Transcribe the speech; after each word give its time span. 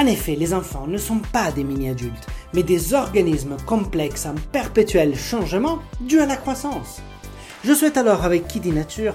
En 0.00 0.06
effet, 0.06 0.34
les 0.34 0.54
enfants 0.54 0.86
ne 0.86 0.96
sont 0.96 1.18
pas 1.30 1.52
des 1.52 1.62
mini-adultes, 1.62 2.26
mais 2.54 2.62
des 2.62 2.94
organismes 2.94 3.58
complexes 3.66 4.24
en 4.24 4.34
perpétuel 4.50 5.14
changement 5.14 5.78
dû 6.00 6.20
à 6.20 6.24
la 6.24 6.36
croissance. 6.36 7.02
Je 7.64 7.74
souhaite 7.74 7.98
alors 7.98 8.24
avec 8.24 8.48
Kiddy 8.48 8.70
Nature 8.70 9.14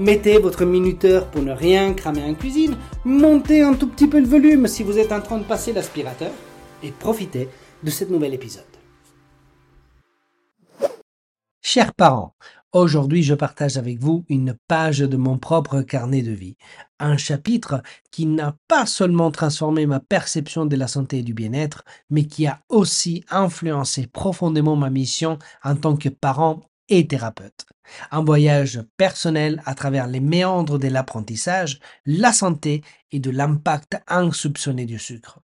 Mettez 0.00 0.38
votre 0.38 0.64
minuteur 0.64 1.30
pour 1.30 1.42
ne 1.42 1.52
rien 1.52 1.92
cramer 1.92 2.24
en 2.24 2.32
cuisine. 2.32 2.74
Montez 3.04 3.60
un 3.60 3.74
tout 3.74 3.86
petit 3.86 4.06
peu 4.06 4.18
le 4.18 4.26
volume 4.26 4.66
si 4.66 4.82
vous 4.82 4.96
êtes 4.96 5.12
en 5.12 5.20
train 5.20 5.36
de 5.36 5.44
passer 5.44 5.74
l'aspirateur. 5.74 6.32
Et 6.82 6.90
profitez 6.90 7.50
de 7.82 7.90
cet 7.90 8.08
nouvel 8.08 8.32
épisode. 8.32 8.64
Chers 11.60 11.92
parents, 11.92 12.34
aujourd'hui 12.72 13.22
je 13.22 13.34
partage 13.34 13.76
avec 13.76 13.98
vous 13.98 14.24
une 14.30 14.56
page 14.68 15.00
de 15.00 15.18
mon 15.18 15.36
propre 15.36 15.82
carnet 15.82 16.22
de 16.22 16.32
vie. 16.32 16.56
Un 16.98 17.18
chapitre 17.18 17.82
qui 18.10 18.24
n'a 18.24 18.56
pas 18.68 18.86
seulement 18.86 19.30
transformé 19.30 19.84
ma 19.84 20.00
perception 20.00 20.64
de 20.64 20.76
la 20.76 20.88
santé 20.88 21.18
et 21.18 21.22
du 21.22 21.34
bien-être, 21.34 21.84
mais 22.08 22.24
qui 22.24 22.46
a 22.46 22.62
aussi 22.70 23.22
influencé 23.28 24.06
profondément 24.06 24.76
ma 24.76 24.88
mission 24.88 25.38
en 25.62 25.76
tant 25.76 25.94
que 25.94 26.08
parent 26.08 26.62
et 26.88 27.06
thérapeute. 27.06 27.66
Un 28.10 28.24
voyage 28.24 28.82
personnel 28.96 29.62
à 29.66 29.74
travers 29.74 30.06
les 30.06 30.20
méandres 30.20 30.78
de 30.78 30.88
l'apprentissage, 30.88 31.80
la 32.06 32.32
santé 32.32 32.82
et 33.12 33.20
de 33.20 33.30
l'impact 33.30 33.96
insoupçonné 34.08 34.86
du 34.86 34.98
sucre. 34.98 35.40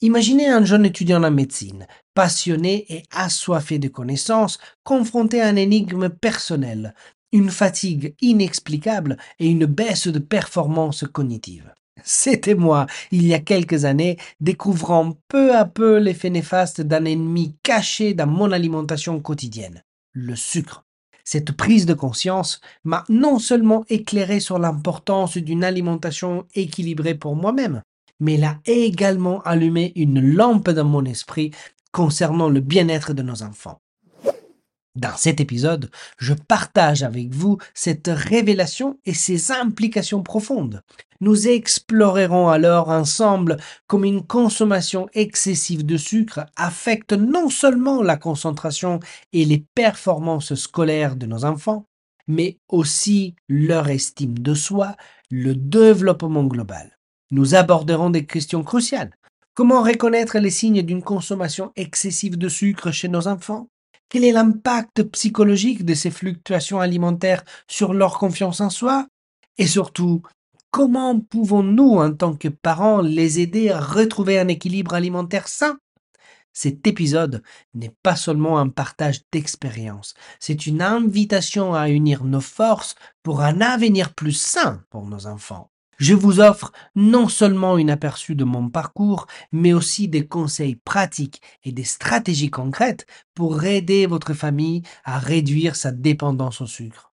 Imaginez 0.00 0.48
un 0.48 0.64
jeune 0.64 0.84
étudiant 0.84 1.22
en 1.22 1.30
médecine, 1.30 1.86
passionné 2.14 2.86
et 2.88 3.04
assoiffé 3.12 3.78
de 3.78 3.86
connaissances, 3.86 4.58
confronté 4.82 5.40
à 5.40 5.46
un 5.46 5.54
énigme 5.54 6.08
personnel, 6.08 6.94
une 7.30 7.50
fatigue 7.50 8.14
inexplicable 8.20 9.16
et 9.38 9.46
une 9.46 9.66
baisse 9.66 10.08
de 10.08 10.18
performance 10.18 11.04
cognitive. 11.12 11.72
C'était 12.04 12.56
moi, 12.56 12.86
il 13.12 13.26
y 13.26 13.34
a 13.34 13.38
quelques 13.38 13.84
années, 13.84 14.16
découvrant 14.40 15.16
peu 15.28 15.54
à 15.54 15.64
peu 15.64 15.98
l'effet 15.98 16.30
néfaste 16.30 16.80
d'un 16.80 17.04
ennemi 17.04 17.56
caché 17.62 18.12
dans 18.12 18.26
mon 18.26 18.50
alimentation 18.50 19.20
quotidienne, 19.20 19.84
le 20.12 20.34
sucre. 20.34 20.84
Cette 21.24 21.52
prise 21.52 21.86
de 21.86 21.94
conscience 21.94 22.60
m'a 22.84 23.04
non 23.08 23.38
seulement 23.38 23.84
éclairé 23.88 24.40
sur 24.40 24.58
l'importance 24.58 25.36
d'une 25.36 25.64
alimentation 25.64 26.46
équilibrée 26.54 27.14
pour 27.14 27.36
moi-même, 27.36 27.82
mais 28.20 28.34
elle 28.34 28.44
a 28.44 28.58
également 28.64 29.40
allumé 29.42 29.92
une 29.96 30.20
lampe 30.20 30.70
dans 30.70 30.84
mon 30.84 31.04
esprit 31.04 31.52
concernant 31.92 32.48
le 32.48 32.60
bien-être 32.60 33.12
de 33.12 33.22
nos 33.22 33.42
enfants. 33.42 33.80
Dans 34.94 35.16
cet 35.16 35.40
épisode, 35.40 35.90
je 36.18 36.34
partage 36.34 37.02
avec 37.02 37.32
vous 37.32 37.56
cette 37.72 38.10
révélation 38.12 38.98
et 39.06 39.14
ses 39.14 39.50
implications 39.50 40.22
profondes. 40.22 40.82
Nous 41.22 41.48
explorerons 41.48 42.48
alors 42.48 42.90
ensemble 42.90 43.56
comment 43.86 44.04
une 44.04 44.26
consommation 44.26 45.08
excessive 45.14 45.86
de 45.86 45.96
sucre 45.96 46.44
affecte 46.56 47.14
non 47.14 47.48
seulement 47.48 48.02
la 48.02 48.16
concentration 48.16 49.00
et 49.32 49.46
les 49.46 49.64
performances 49.74 50.54
scolaires 50.56 51.16
de 51.16 51.24
nos 51.24 51.46
enfants, 51.46 51.86
mais 52.26 52.58
aussi 52.68 53.34
leur 53.48 53.88
estime 53.88 54.38
de 54.38 54.52
soi, 54.52 54.96
le 55.30 55.54
développement 55.54 56.44
global. 56.44 56.98
Nous 57.30 57.54
aborderons 57.54 58.10
des 58.10 58.26
questions 58.26 58.62
cruciales. 58.62 59.16
Comment 59.54 59.82
reconnaître 59.82 60.38
les 60.38 60.50
signes 60.50 60.82
d'une 60.82 61.02
consommation 61.02 61.72
excessive 61.76 62.36
de 62.36 62.48
sucre 62.50 62.90
chez 62.90 63.08
nos 63.08 63.26
enfants? 63.26 63.68
Quel 64.12 64.24
est 64.24 64.32
l'impact 64.32 65.04
psychologique 65.04 65.86
de 65.86 65.94
ces 65.94 66.10
fluctuations 66.10 66.80
alimentaires 66.80 67.42
sur 67.66 67.94
leur 67.94 68.18
confiance 68.18 68.60
en 68.60 68.68
soi? 68.68 69.06
Et 69.56 69.66
surtout, 69.66 70.20
comment 70.70 71.18
pouvons-nous, 71.18 71.94
en 71.94 72.12
tant 72.12 72.34
que 72.34 72.48
parents, 72.48 73.00
les 73.00 73.40
aider 73.40 73.70
à 73.70 73.80
retrouver 73.80 74.38
un 74.38 74.48
équilibre 74.48 74.92
alimentaire 74.92 75.48
sain? 75.48 75.78
Cet 76.52 76.86
épisode 76.86 77.42
n'est 77.72 77.96
pas 78.02 78.14
seulement 78.14 78.58
un 78.58 78.68
partage 78.68 79.22
d'expérience, 79.32 80.12
c'est 80.40 80.66
une 80.66 80.82
invitation 80.82 81.72
à 81.72 81.88
unir 81.88 82.24
nos 82.24 82.42
forces 82.42 82.96
pour 83.22 83.40
un 83.40 83.62
avenir 83.62 84.12
plus 84.12 84.38
sain 84.38 84.84
pour 84.90 85.06
nos 85.06 85.26
enfants. 85.26 85.71
Je 86.02 86.14
vous 86.14 86.40
offre 86.40 86.72
non 86.96 87.28
seulement 87.28 87.78
une 87.78 87.88
aperçu 87.88 88.34
de 88.34 88.42
mon 88.42 88.68
parcours, 88.68 89.28
mais 89.52 89.72
aussi 89.72 90.08
des 90.08 90.26
conseils 90.26 90.74
pratiques 90.74 91.40
et 91.62 91.70
des 91.70 91.84
stratégies 91.84 92.50
concrètes 92.50 93.06
pour 93.36 93.62
aider 93.62 94.06
votre 94.06 94.34
famille 94.34 94.82
à 95.04 95.20
réduire 95.20 95.76
sa 95.76 95.92
dépendance 95.92 96.60
au 96.60 96.66
sucre. 96.66 97.12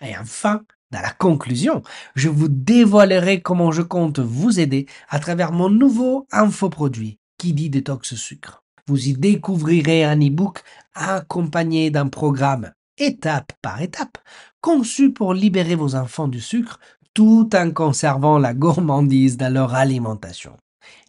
Et 0.00 0.16
enfin, 0.16 0.62
dans 0.92 1.00
la 1.00 1.10
conclusion, 1.10 1.82
je 2.14 2.28
vous 2.28 2.46
dévoilerai 2.46 3.42
comment 3.42 3.72
je 3.72 3.82
compte 3.82 4.20
vous 4.20 4.60
aider 4.60 4.86
à 5.08 5.18
travers 5.18 5.50
mon 5.50 5.68
nouveau 5.68 6.28
infoproduit 6.30 7.18
qui 7.36 7.52
dit 7.52 7.68
détox 7.68 8.14
sucre. 8.14 8.62
Vous 8.86 9.08
y 9.08 9.14
découvrirez 9.14 10.04
un 10.04 10.20
e-book 10.20 10.62
accompagné 10.94 11.90
d'un 11.90 12.06
programme 12.06 12.70
étape 12.96 13.52
par 13.60 13.82
étape 13.82 14.18
conçu 14.60 15.12
pour 15.12 15.34
libérer 15.34 15.74
vos 15.74 15.96
enfants 15.96 16.28
du 16.28 16.40
sucre 16.40 16.78
tout 17.14 17.50
en 17.54 17.70
conservant 17.70 18.38
la 18.38 18.54
gourmandise 18.54 19.36
dans 19.36 19.52
leur 19.52 19.74
alimentation. 19.74 20.56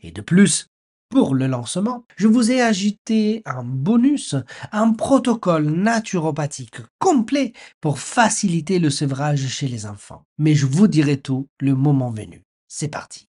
Et 0.02 0.12
de 0.12 0.22
plus, 0.22 0.68
pour 1.10 1.36
le 1.36 1.48
lancement, 1.48 2.06
je 2.16 2.28
vous 2.28 2.52
ai 2.52 2.62
ajouté 2.62 3.44
un 3.46 3.64
bonus, 3.64 4.36
un 4.72 4.94
protocole 4.94 5.70
naturopathique 5.70 6.78
complet 6.98 7.54
pour 7.82 8.00
faciliter 8.00 8.80
le 8.80 8.90
sevrage 8.90 9.48
chez 9.48 9.68
les 9.68 9.86
enfants. 9.86 10.24
Mais 10.40 10.56
je 10.56 10.66
vous 10.66 10.88
dirai 10.88 11.18
tout 11.18 11.48
le 11.60 11.76
moment 11.76 12.10
venu. 12.10 12.42
C'est 12.68 12.88
parti. 12.88 13.28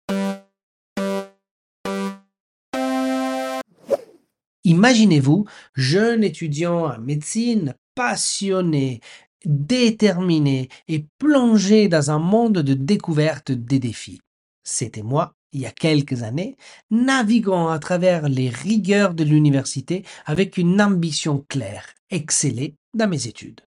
Imaginez-vous, 4.63 5.45
jeune 5.73 6.23
étudiant 6.23 6.85
en 6.85 6.99
médecine, 6.99 7.73
passionné 7.95 9.01
déterminé 9.45 10.69
et 10.87 11.05
plongé 11.17 11.87
dans 11.87 12.11
un 12.11 12.19
monde 12.19 12.59
de 12.59 12.73
découverte 12.73 13.51
des 13.51 13.79
défis. 13.79 14.21
C'était 14.63 15.01
moi, 15.01 15.33
il 15.51 15.61
y 15.61 15.65
a 15.65 15.71
quelques 15.71 16.23
années, 16.23 16.55
naviguant 16.89 17.69
à 17.69 17.79
travers 17.79 18.29
les 18.29 18.49
rigueurs 18.49 19.13
de 19.13 19.23
l'université 19.23 20.03
avec 20.25 20.57
une 20.57 20.81
ambition 20.81 21.45
claire, 21.49 21.85
exceller 22.09 22.75
dans 22.93 23.09
mes 23.09 23.27
études. 23.27 23.61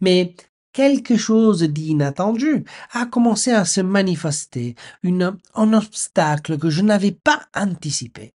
Mais 0.00 0.34
quelque 0.72 1.16
chose 1.16 1.62
d'inattendu 1.62 2.64
a 2.92 3.06
commencé 3.06 3.52
à 3.52 3.64
se 3.64 3.80
manifester, 3.80 4.74
une, 5.02 5.36
un 5.54 5.72
obstacle 5.72 6.58
que 6.58 6.70
je 6.70 6.82
n'avais 6.82 7.12
pas 7.12 7.42
anticipé. 7.54 8.32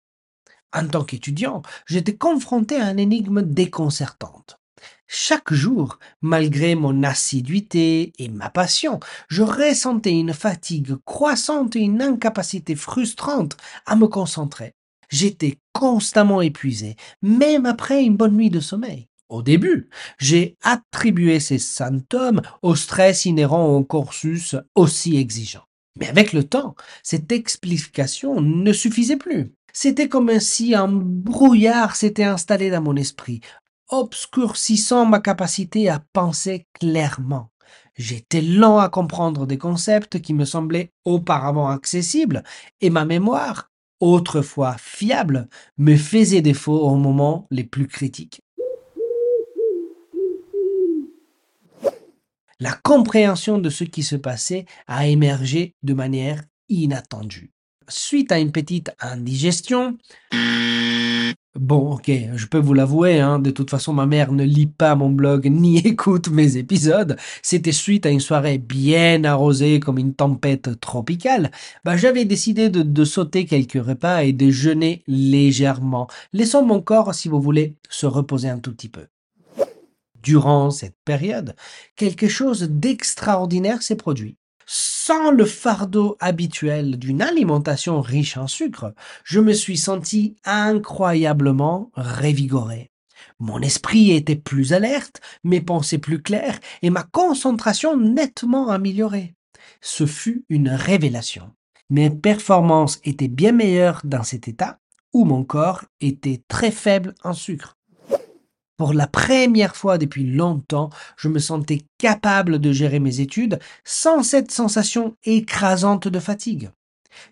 En 0.72 0.88
tant 0.88 1.04
qu'étudiant, 1.04 1.62
j'étais 1.86 2.16
confronté 2.16 2.76
à 2.76 2.90
une 2.90 2.98
énigme 2.98 3.42
déconcertante. 3.42 4.58
Chaque 5.16 5.52
jour, 5.52 6.00
malgré 6.22 6.74
mon 6.74 7.04
assiduité 7.04 8.12
et 8.18 8.28
ma 8.28 8.50
passion, 8.50 8.98
je 9.28 9.42
ressentais 9.42 10.10
une 10.10 10.32
fatigue 10.32 10.96
croissante 11.04 11.76
et 11.76 11.82
une 11.82 12.02
incapacité 12.02 12.74
frustrante 12.74 13.56
à 13.86 13.94
me 13.94 14.08
concentrer. 14.08 14.72
J'étais 15.08 15.58
constamment 15.72 16.42
épuisé, 16.42 16.96
même 17.22 17.64
après 17.64 18.02
une 18.02 18.16
bonne 18.16 18.34
nuit 18.34 18.50
de 18.50 18.58
sommeil. 18.58 19.06
Au 19.28 19.40
début, 19.42 19.88
j'ai 20.18 20.56
attribué 20.62 21.38
ces 21.38 21.60
symptômes 21.60 22.42
au 22.62 22.74
stress 22.74 23.24
inhérent 23.24 23.68
au 23.68 23.84
cursus 23.84 24.56
aussi 24.74 25.16
exigeant. 25.16 25.62
Mais 25.96 26.08
avec 26.08 26.32
le 26.32 26.42
temps, 26.42 26.74
cette 27.04 27.30
explication 27.30 28.40
ne 28.40 28.72
suffisait 28.72 29.16
plus. 29.16 29.52
C'était 29.72 30.08
comme 30.08 30.40
si 30.40 30.74
un 30.74 30.88
brouillard 30.88 31.94
s'était 31.94 32.24
installé 32.24 32.70
dans 32.70 32.82
mon 32.82 32.96
esprit, 32.96 33.40
obscurcissant 33.94 35.06
ma 35.06 35.20
capacité 35.20 35.88
à 35.88 36.02
penser 36.12 36.66
clairement. 36.74 37.50
J'étais 37.96 38.40
lent 38.40 38.78
à 38.78 38.88
comprendre 38.88 39.46
des 39.46 39.58
concepts 39.58 40.20
qui 40.20 40.34
me 40.34 40.44
semblaient 40.44 40.92
auparavant 41.04 41.68
accessibles, 41.68 42.42
et 42.80 42.90
ma 42.90 43.04
mémoire, 43.04 43.70
autrefois 44.00 44.76
fiable, 44.78 45.48
me 45.78 45.96
faisait 45.96 46.42
défaut 46.42 46.80
aux 46.80 46.96
moments 46.96 47.46
les 47.50 47.64
plus 47.64 47.86
critiques. 47.86 48.40
La 52.60 52.72
compréhension 52.72 53.58
de 53.58 53.70
ce 53.70 53.84
qui 53.84 54.02
se 54.02 54.16
passait 54.16 54.64
a 54.86 55.06
émergé 55.06 55.74
de 55.82 55.94
manière 55.94 56.42
inattendue. 56.68 57.52
Suite 57.88 58.32
à 58.32 58.38
une 58.38 58.52
petite 58.52 58.92
indigestion, 59.00 59.98
Bon, 61.56 61.92
ok, 61.92 62.10
je 62.34 62.46
peux 62.46 62.58
vous 62.58 62.74
l'avouer, 62.74 63.20
hein, 63.20 63.38
de 63.38 63.52
toute 63.52 63.70
façon, 63.70 63.92
ma 63.92 64.06
mère 64.06 64.32
ne 64.32 64.42
lit 64.42 64.66
pas 64.66 64.96
mon 64.96 65.08
blog 65.08 65.46
ni 65.50 65.78
écoute 65.78 66.28
mes 66.28 66.56
épisodes. 66.56 67.16
C'était 67.42 67.70
suite 67.70 68.06
à 68.06 68.10
une 68.10 68.18
soirée 68.18 68.58
bien 68.58 69.22
arrosée 69.22 69.78
comme 69.78 69.98
une 69.98 70.14
tempête 70.14 70.80
tropicale. 70.80 71.52
Bah, 71.84 71.96
j'avais 71.96 72.24
décidé 72.24 72.70
de, 72.70 72.82
de 72.82 73.04
sauter 73.04 73.44
quelques 73.46 73.84
repas 73.84 74.24
et 74.24 74.32
de 74.32 74.50
jeûner 74.50 75.04
légèrement, 75.06 76.08
laissant 76.32 76.64
mon 76.64 76.82
corps, 76.82 77.14
si 77.14 77.28
vous 77.28 77.40
voulez, 77.40 77.76
se 77.88 78.06
reposer 78.06 78.48
un 78.48 78.58
tout 78.58 78.72
petit 78.72 78.88
peu. 78.88 79.06
Durant 80.24 80.72
cette 80.72 80.96
période, 81.04 81.54
quelque 81.94 82.26
chose 82.26 82.62
d'extraordinaire 82.62 83.82
s'est 83.82 83.94
produit. 83.94 84.36
Sans 85.06 85.32
le 85.32 85.44
fardeau 85.44 86.16
habituel 86.18 86.98
d'une 86.98 87.20
alimentation 87.20 88.00
riche 88.00 88.38
en 88.38 88.46
sucre, 88.46 88.94
je 89.22 89.38
me 89.38 89.52
suis 89.52 89.76
senti 89.76 90.36
incroyablement 90.46 91.90
révigoré. 91.94 92.90
Mon 93.38 93.60
esprit 93.60 94.12
était 94.12 94.34
plus 94.34 94.72
alerte, 94.72 95.20
mes 95.42 95.60
pensées 95.60 95.98
plus 95.98 96.22
claires 96.22 96.58
et 96.80 96.88
ma 96.88 97.02
concentration 97.02 97.98
nettement 97.98 98.70
améliorée. 98.70 99.34
Ce 99.82 100.06
fut 100.06 100.46
une 100.48 100.70
révélation. 100.70 101.52
Mes 101.90 102.08
performances 102.08 102.98
étaient 103.04 103.28
bien 103.28 103.52
meilleures 103.52 104.00
dans 104.04 104.22
cet 104.22 104.48
état 104.48 104.78
où 105.12 105.26
mon 105.26 105.44
corps 105.44 105.84
était 106.00 106.42
très 106.48 106.70
faible 106.70 107.14
en 107.22 107.34
sucre. 107.34 107.76
Pour 108.76 108.92
la 108.92 109.06
première 109.06 109.76
fois 109.76 109.98
depuis 109.98 110.24
longtemps, 110.24 110.90
je 111.16 111.28
me 111.28 111.38
sentais 111.38 111.82
capable 111.96 112.58
de 112.58 112.72
gérer 112.72 112.98
mes 112.98 113.20
études 113.20 113.60
sans 113.84 114.24
cette 114.24 114.50
sensation 114.50 115.16
écrasante 115.24 116.08
de 116.08 116.18
fatigue. 116.18 116.70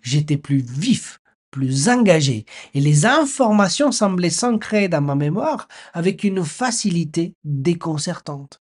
J'étais 0.01 0.37
plus 0.37 0.63
vif, 0.65 1.19
plus 1.51 1.89
engagé, 1.89 2.45
et 2.73 2.79
les 2.79 3.05
informations 3.05 3.91
semblaient 3.91 4.29
s'ancrer 4.29 4.87
dans 4.87 5.01
ma 5.01 5.15
mémoire 5.15 5.67
avec 5.93 6.23
une 6.23 6.45
facilité 6.45 7.35
déconcertante. 7.43 8.61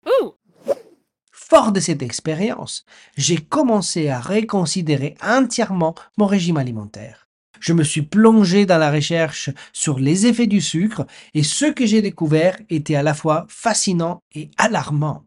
Fort 1.31 1.71
de 1.71 1.79
cette 1.79 2.01
expérience, 2.01 2.83
j'ai 3.15 3.37
commencé 3.37 4.09
à 4.09 4.19
reconsidérer 4.19 5.15
entièrement 5.21 5.93
mon 6.17 6.25
régime 6.25 6.57
alimentaire 6.57 7.22
je 7.63 7.71
me 7.71 7.83
suis 7.83 8.01
plongé 8.01 8.65
dans 8.65 8.77
la 8.77 8.91
recherche 8.91 9.49
sur 9.71 9.97
les 9.97 10.27
effets 10.27 10.47
du 10.47 10.59
sucre 10.59 11.05
et 11.33 11.43
ce 11.43 11.65
que 11.65 11.85
j'ai 11.85 12.01
découvert 12.01 12.57
était 12.69 12.95
à 12.95 13.03
la 13.03 13.13
fois 13.13 13.45
fascinant 13.47 14.21
et 14.35 14.51
alarmant. 14.57 15.23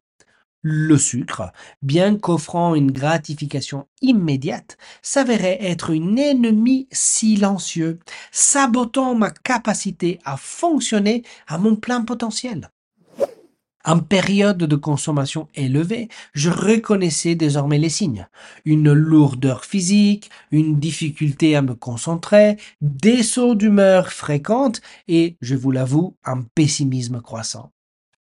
Le 0.61 0.99
sucre, 0.99 1.51
bien 1.81 2.19
qu'offrant 2.19 2.75
une 2.75 2.91
gratification 2.91 3.87
immédiate, 4.03 4.77
s'avérait 5.01 5.65
être 5.65 5.95
un 5.95 6.17
ennemi 6.17 6.89
silencieux, 6.93 8.01
sabotant 8.33 9.15
ma 9.15 9.31
capacité 9.31 10.19
à 10.25 10.37
fonctionner 10.37 11.23
à 11.47 11.57
mon 11.57 11.77
plein 11.77 12.03
potentiel. 12.03 12.69
En 13.87 14.01
période 14.01 14.59
de 14.59 14.75
consommation 14.75 15.47
élevée, 15.55 16.09
je 16.35 16.51
reconnaissais 16.51 17.37
désormais 17.37 17.79
les 17.79 17.89
signes. 17.89 18.27
Une 18.65 18.93
lourdeur 18.93 19.65
physique, 19.65 20.29
une 20.51 20.81
difficulté 20.81 21.55
à 21.55 21.63
me 21.63 21.75
concentrer, 21.75 22.57
des 22.81 23.23
sauts 23.23 23.55
d'humeur 23.55 24.13
fréquentes 24.13 24.81
et, 25.07 25.37
je 25.41 25.55
vous 25.55 25.71
l'avoue, 25.71 26.17
un 26.25 26.43
pessimisme 26.57 27.21
croissant. 27.21 27.71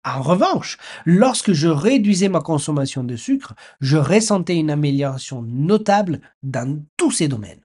En 0.05 0.21
revanche, 0.21 0.77
lorsque 1.07 1.55
je 1.55 1.69
réduisais 1.69 2.29
ma 2.29 2.43
consommation 2.43 3.03
de 3.03 3.17
sucre, 3.17 3.55
je 3.81 3.97
ressentais 3.97 4.57
une 4.57 4.71
amélioration 4.71 5.41
notable 5.41 6.21
dans 6.43 6.85
tous 6.99 7.11
ces 7.11 7.27
domaines. 7.27 7.64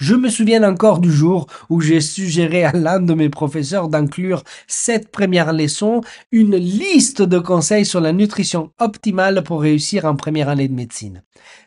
Je 0.00 0.14
me 0.14 0.30
souviens 0.30 0.62
encore 0.62 0.98
du 0.98 1.12
jour 1.12 1.46
où 1.68 1.82
j'ai 1.82 2.00
suggéré 2.00 2.64
à 2.64 2.72
l'un 2.72 3.00
de 3.00 3.12
mes 3.12 3.28
professeurs 3.28 3.88
d'inclure 3.88 4.42
cette 4.66 5.10
première 5.10 5.52
leçon 5.52 6.00
une 6.32 6.56
liste 6.56 7.20
de 7.20 7.38
conseils 7.38 7.84
sur 7.84 8.00
la 8.00 8.14
nutrition 8.14 8.72
optimale 8.78 9.42
pour 9.44 9.60
réussir 9.60 10.06
en 10.06 10.16
première 10.16 10.48
année 10.48 10.68
de 10.68 10.74
médecine. 10.74 11.22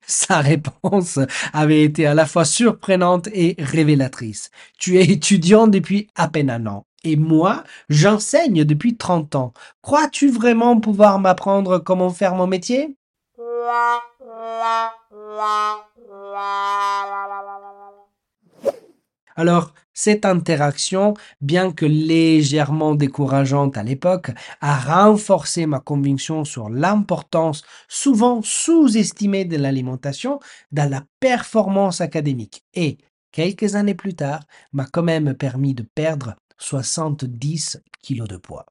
Sa 0.07 0.39
réponse 0.39 1.19
avait 1.53 1.83
été 1.83 2.07
à 2.07 2.15
la 2.15 2.25
fois 2.25 2.43
surprenante 2.43 3.27
et 3.33 3.55
révélatrice. 3.59 4.49
Tu 4.79 4.97
es 4.97 5.03
étudiant 5.03 5.67
depuis 5.67 6.07
à 6.15 6.27
peine 6.27 6.49
un 6.49 6.65
an. 6.65 6.87
Et 7.03 7.17
moi, 7.17 7.63
j'enseigne 7.89 8.63
depuis 8.63 8.97
30 8.97 9.35
ans. 9.35 9.53
Crois-tu 9.83 10.31
vraiment 10.31 10.79
pouvoir 10.79 11.19
m'apprendre 11.19 11.77
comment 11.77 12.09
faire 12.09 12.33
mon 12.33 12.47
métier 12.47 12.97
alors, 19.35 19.73
cette 19.93 20.25
interaction, 20.25 21.13
bien 21.41 21.71
que 21.71 21.85
légèrement 21.85 22.95
décourageante 22.95 23.77
à 23.77 23.83
l'époque, 23.83 24.31
a 24.61 24.77
renforcé 24.77 25.65
ma 25.65 25.79
conviction 25.79 26.45
sur 26.45 26.69
l'importance 26.69 27.63
souvent 27.87 28.41
sous-estimée 28.43 29.45
de 29.45 29.57
l'alimentation 29.57 30.39
dans 30.71 30.89
la 30.89 31.03
performance 31.19 32.01
académique 32.01 32.63
et, 32.73 32.97
quelques 33.31 33.75
années 33.75 33.95
plus 33.95 34.15
tard, 34.15 34.41
m'a 34.71 34.85
quand 34.85 35.03
même 35.03 35.33
permis 35.35 35.73
de 35.73 35.85
perdre 35.95 36.35
70 36.57 37.79
kilos 38.01 38.27
de 38.27 38.37
poids. 38.37 38.65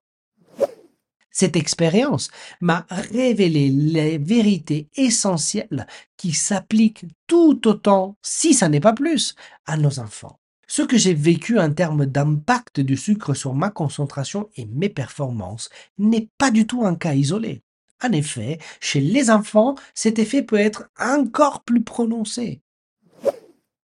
Cette 1.30 1.56
expérience 1.56 2.30
m'a 2.60 2.86
révélé 2.90 3.70
les 3.70 4.18
vérités 4.18 4.88
essentielles 4.96 5.86
qui 6.18 6.32
s'appliquent 6.32 7.06
tout 7.26 7.66
autant, 7.66 8.16
si 8.22 8.52
ça 8.52 8.68
n'est 8.68 8.80
pas 8.80 8.92
plus, 8.92 9.34
à 9.64 9.78
nos 9.78 9.98
enfants. 9.98 10.38
Ce 10.74 10.80
que 10.80 10.96
j'ai 10.96 11.12
vécu 11.12 11.58
en 11.58 11.70
termes 11.70 12.06
d'impact 12.06 12.80
du 12.80 12.96
sucre 12.96 13.34
sur 13.34 13.52
ma 13.52 13.68
concentration 13.68 14.48
et 14.56 14.64
mes 14.64 14.88
performances 14.88 15.68
n'est 15.98 16.30
pas 16.38 16.50
du 16.50 16.66
tout 16.66 16.86
un 16.86 16.94
cas 16.94 17.12
isolé. 17.12 17.62
En 18.02 18.10
effet, 18.12 18.58
chez 18.80 19.00
les 19.00 19.28
enfants, 19.28 19.74
cet 19.92 20.18
effet 20.18 20.42
peut 20.42 20.56
être 20.56 20.88
encore 20.98 21.62
plus 21.62 21.82
prononcé. 21.82 22.62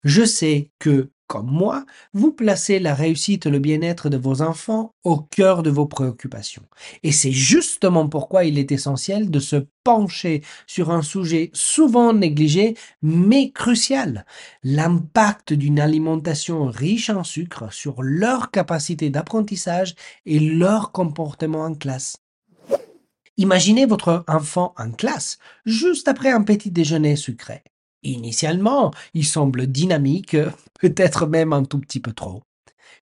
Je 0.03 0.25
sais 0.25 0.71
que 0.77 1.09
comme 1.33 1.49
moi, 1.49 1.83
vous 2.13 2.31
placez 2.31 2.77
la 2.77 2.93
réussite 2.93 3.47
et 3.47 3.49
le 3.49 3.57
bien-être 3.57 4.07
de 4.07 4.17
vos 4.17 4.43
enfants 4.43 4.93
au 5.03 5.17
cœur 5.17 5.63
de 5.63 5.71
vos 5.71 5.87
préoccupations. 5.87 6.61
Et 7.01 7.11
c'est 7.11 7.31
justement 7.31 8.07
pourquoi 8.07 8.45
il 8.45 8.59
est 8.59 8.71
essentiel 8.71 9.31
de 9.31 9.39
se 9.39 9.65
pencher 9.83 10.43
sur 10.67 10.91
un 10.91 11.01
sujet 11.01 11.49
souvent 11.51 12.13
négligé, 12.13 12.77
mais 13.01 13.49
crucial, 13.49 14.27
l'impact 14.61 15.53
d'une 15.53 15.79
alimentation 15.79 16.67
riche 16.67 17.09
en 17.09 17.23
sucre 17.23 17.73
sur 17.73 18.03
leur 18.03 18.51
capacité 18.51 19.09
d'apprentissage 19.09 19.95
et 20.27 20.39
leur 20.39 20.91
comportement 20.91 21.63
en 21.63 21.73
classe. 21.73 22.17
Imaginez 23.37 23.87
votre 23.87 24.23
enfant 24.27 24.75
en 24.77 24.91
classe, 24.91 25.39
juste 25.65 26.07
après 26.07 26.29
un 26.29 26.43
petit 26.43 26.69
déjeuner 26.69 27.15
sucré. 27.15 27.63
Initialement, 28.03 28.91
il 29.13 29.25
semble 29.25 29.67
dynamique, 29.67 30.38
peut-être 30.79 31.25
même 31.25 31.53
un 31.53 31.63
tout 31.63 31.79
petit 31.79 32.00
peu 32.00 32.13
trop. 32.13 32.43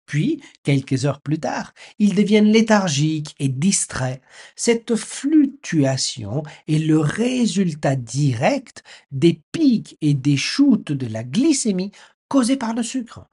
Puis, 0.06 0.42
quelques 0.64 1.06
heures 1.06 1.22
plus 1.22 1.40
tard, 1.40 1.74
ils 2.00 2.16
deviennent 2.16 2.52
léthargiques 2.52 3.36
et 3.40 3.48
distraits. 3.48 4.22
Cette 4.56 4.96
fluctuation 4.96 6.44
est 6.68 6.80
le 6.80 7.00
résultat 7.00 7.96
direct 7.96 8.84
des 9.12 9.42
pics 9.52 9.98
et 10.02 10.14
des 10.14 10.38
chutes 10.38 10.92
de 10.92 11.08
la 11.08 11.24
glycémie 11.24 11.92
causées 12.28 12.58
par 12.58 12.74
le 12.74 12.84
sucre. 12.84 13.28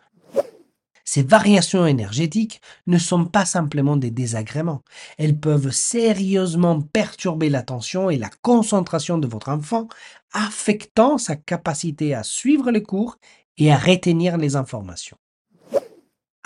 Ces 1.11 1.23
variations 1.23 1.87
énergétiques 1.87 2.61
ne 2.87 2.99
sont 2.99 3.25
pas 3.25 3.47
simplement 3.47 3.97
des 3.97 4.11
désagréments. 4.11 4.83
Elles 5.17 5.41
peuvent 5.41 5.71
sérieusement 5.71 6.83
perturber 6.83 7.49
l'attention 7.49 8.11
et 8.11 8.19
la 8.19 8.29
concentration 8.43 9.17
de 9.17 9.27
votre 9.27 9.49
enfant, 9.49 9.89
affectant 10.35 11.17
sa 11.17 11.35
capacité 11.35 12.15
à 12.15 12.23
suivre 12.23 12.71
les 12.71 12.83
cours 12.83 13.17
et 13.57 13.73
à 13.73 13.79
retenir 13.79 14.37
les 14.37 14.55
informations. 14.55 15.17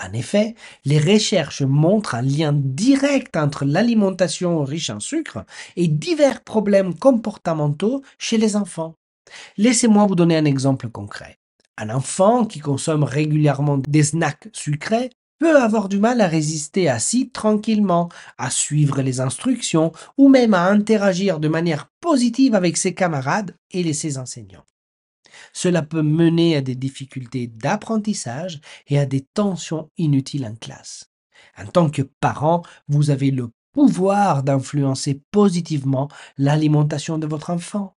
En 0.01 0.13
effet, 0.13 0.55
les 0.85 0.97
recherches 0.97 1.63
montrent 1.63 2.15
un 2.15 2.21
lien 2.21 2.53
direct 2.55 3.35
entre 3.35 3.65
l'alimentation 3.65 4.63
riche 4.63 4.89
en 4.89 5.01
sucre 5.01 5.43
et 5.75 5.89
divers 5.89 6.41
problèmes 6.41 6.97
comportementaux 6.97 8.01
chez 8.17 8.37
les 8.37 8.55
enfants. 8.55 8.95
Laissez-moi 9.57 10.05
vous 10.05 10.15
donner 10.15 10.37
un 10.37 10.45
exemple 10.45 10.87
concret. 10.87 11.37
Un 11.77 11.89
enfant 11.89 12.45
qui 12.45 12.59
consomme 12.59 13.03
régulièrement 13.03 13.77
des 13.77 14.03
snacks 14.03 14.49
sucrés 14.53 15.09
peut 15.39 15.59
avoir 15.59 15.89
du 15.89 15.99
mal 15.99 16.21
à 16.21 16.27
résister 16.27 16.87
assis 16.87 17.29
tranquillement, 17.29 18.09
à 18.37 18.49
suivre 18.49 19.01
les 19.01 19.19
instructions 19.19 19.91
ou 20.17 20.29
même 20.29 20.53
à 20.53 20.67
interagir 20.67 21.39
de 21.39 21.47
manière 21.47 21.89
positive 21.99 22.55
avec 22.55 22.77
ses 22.77 22.93
camarades 22.93 23.55
et 23.71 23.91
ses 23.93 24.17
enseignants. 24.17 24.65
Cela 25.51 25.81
peut 25.81 26.03
mener 26.03 26.55
à 26.55 26.61
des 26.61 26.75
difficultés 26.75 27.47
d'apprentissage 27.47 28.61
et 28.87 28.99
à 28.99 29.05
des 29.05 29.21
tensions 29.33 29.89
inutiles 29.97 30.45
en 30.45 30.55
classe. 30.55 31.11
En 31.57 31.65
tant 31.65 31.89
que 31.89 32.03
parent, 32.03 32.63
vous 32.87 33.09
avez 33.09 33.31
le 33.31 33.49
pouvoir 33.73 34.43
d'influencer 34.43 35.21
positivement 35.31 36.07
l'alimentation 36.37 37.17
de 37.17 37.27
votre 37.27 37.49
enfant. 37.49 37.95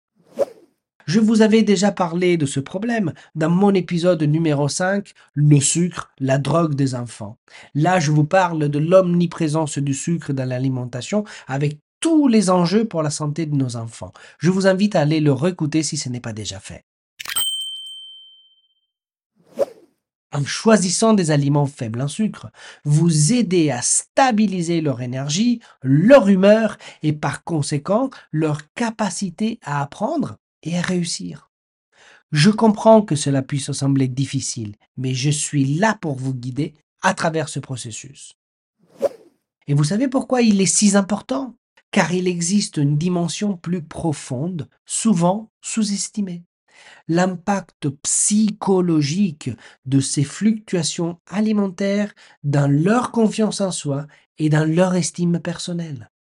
Je 1.07 1.21
vous 1.21 1.41
avais 1.41 1.63
déjà 1.63 1.93
parlé 1.93 2.37
de 2.37 2.47
ce 2.47 2.59
problème 2.59 3.13
dans 3.37 3.49
mon 3.49 3.73
épisode 3.73 4.25
numéro 4.25 4.69
5, 4.69 5.13
Le 5.35 5.61
sucre, 5.61 6.11
la 6.19 6.37
drogue 6.39 6.75
des 6.75 6.97
enfants. 6.97 7.39
Là, 7.77 8.01
je 8.01 8.11
vous 8.11 8.25
parle 8.25 8.69
de 8.69 8.79
l'omniprésence 8.81 9.79
du 9.79 9.95
sucre 9.95 10.33
dans 10.33 10.49
l'alimentation 10.49 11.23
avec 11.47 11.79
tous 12.01 12.27
les 12.27 12.51
enjeux 12.51 12.87
pour 12.87 13.05
la 13.05 13.11
santé 13.11 13.47
de 13.47 13.55
nos 13.55 13.77
enfants. 13.77 14.13
Je 14.41 14.51
vous 14.51 14.67
invite 14.67 14.97
à 14.97 15.03
aller 15.03 15.21
le 15.21 15.33
réécouter 15.33 15.85
si 15.85 15.97
ce 15.97 16.09
n'est 16.09 16.19
pas 16.19 16.33
déjà 16.33 16.59
fait. 16.59 16.85
En 20.33 20.45
choisissant 20.45 21.15
des 21.15 21.31
aliments 21.31 21.67
faibles 21.67 22.03
en 22.03 22.09
sucre, 22.09 22.51
vous 22.85 23.33
aidez 23.33 23.71
à 23.71 23.81
stabiliser 23.81 24.81
leur 24.81 25.01
énergie, 25.01 25.61
leur 25.83 26.29
humeur 26.29 26.79
et 27.05 27.13
par 27.13 27.45
conséquent 27.45 28.11
leur 28.33 28.73
capacité 28.75 29.61
à 29.63 29.83
apprendre 29.83 30.37
et 30.67 30.77
à 30.77 30.83
réussir. 30.83 31.51
Je 32.33 32.51
comprends 32.51 33.03
que 33.03 33.15
cela 33.15 33.43
puisse 33.43 33.71
sembler 33.73 34.09
difficile, 34.09 34.75
mais 34.97 35.15
je 35.15 35.31
suis 35.31 35.77
là 35.77 35.97
pour 36.01 36.17
vous 36.17 36.35
guider 36.35 36.75
à 37.03 37.15
travers 37.15 37.49
ce 37.49 37.61
processus. 37.61 38.35
Et 39.69 39.75
vous 39.75 39.85
savez 39.85 40.09
pourquoi 40.09 40.43
il 40.43 40.61
est 40.61 40.67
si 40.67 40.97
important? 40.97 41.55
Car 41.93 42.13
il 42.13 42.29
existe 42.29 42.77
une 42.79 42.99
dimension 42.99 43.57
plus 43.57 43.83
profonde, 43.83 44.69
souvent 44.85 45.51
sous-estimée. 45.61 46.43
L'impact 47.09 47.89
psychologique 48.03 49.51
de 49.87 50.01
ces 50.01 50.25
fluctuations 50.25 51.19
alimentaires 51.27 52.13
dans 52.43 52.71
leur 52.71 53.13
confiance 53.13 53.61
en 53.61 53.71
soi 53.71 54.07
et 54.39 54.51
dans 54.51 54.69
leur 54.69 54.95
estime 54.95 55.41
personnelle. 55.41 56.11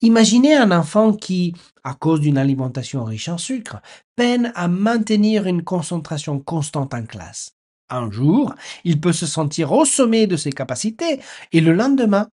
Imaginez 0.00 0.54
un 0.54 0.70
enfant 0.70 1.12
qui, 1.12 1.54
à 1.82 1.94
cause 1.94 2.20
d'une 2.20 2.38
alimentation 2.38 3.04
riche 3.04 3.28
en 3.28 3.38
sucre, 3.38 3.80
peine 4.16 4.52
à 4.54 4.68
maintenir 4.68 5.46
une 5.46 5.64
concentration 5.64 6.38
constante 6.38 6.94
en 6.94 7.04
classe. 7.04 7.52
Un 7.90 8.10
jour, 8.10 8.54
il 8.84 9.00
peut 9.00 9.12
se 9.12 9.26
sentir 9.26 9.72
au 9.72 9.84
sommet 9.84 10.26
de 10.26 10.36
ses 10.36 10.52
capacités 10.52 11.20
et 11.52 11.60
le 11.60 11.72
lendemain, 11.72 12.28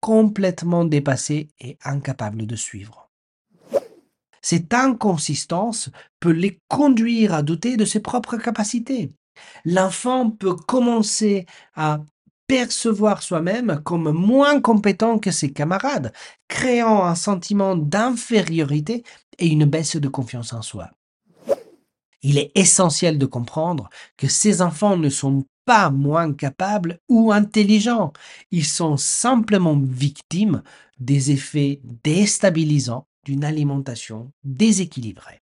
complètement 0.00 0.84
dépassé 0.84 1.48
et 1.60 1.78
incapable 1.84 2.46
de 2.46 2.56
suivre. 2.56 3.08
Cette 4.42 4.74
inconsistance 4.74 5.90
peut 6.18 6.32
les 6.32 6.58
conduire 6.68 7.32
à 7.32 7.42
douter 7.42 7.76
de 7.76 7.84
ses 7.84 8.00
propres 8.00 8.36
capacités. 8.36 9.12
L'enfant 9.64 10.30
peut 10.30 10.56
commencer 10.56 11.46
à 11.74 12.00
percevoir 12.46 13.22
soi-même 13.22 13.80
comme 13.84 14.10
moins 14.12 14.60
compétent 14.60 15.18
que 15.18 15.30
ses 15.30 15.52
camarades, 15.52 16.12
créant 16.48 17.04
un 17.04 17.14
sentiment 17.14 17.76
d'infériorité 17.76 19.04
et 19.38 19.46
une 19.46 19.64
baisse 19.64 19.96
de 19.96 20.08
confiance 20.08 20.52
en 20.52 20.62
soi. 20.62 20.90
Il 22.22 22.38
est 22.38 22.52
essentiel 22.54 23.18
de 23.18 23.26
comprendre 23.26 23.88
que 24.16 24.28
ces 24.28 24.62
enfants 24.62 24.96
ne 24.96 25.08
sont 25.08 25.44
pas 25.64 25.90
moins 25.90 26.32
capables 26.32 26.98
ou 27.08 27.32
intelligents, 27.32 28.12
ils 28.50 28.64
sont 28.64 28.96
simplement 28.96 29.78
victimes 29.78 30.62
des 30.98 31.30
effets 31.30 31.80
déstabilisants 32.04 33.06
d'une 33.24 33.44
alimentation 33.44 34.32
déséquilibrée. 34.44 35.40